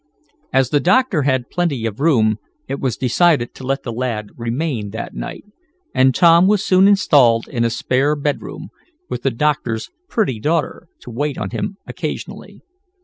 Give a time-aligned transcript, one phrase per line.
[0.51, 4.89] As the doctor had plenty of room it was decided to let the lad remain
[4.89, 5.45] that night,
[5.93, 8.69] and Tom was soon installed in a spare bedroom,
[9.09, 12.63] with the doctor's pretty daughter to wait on him occasionally.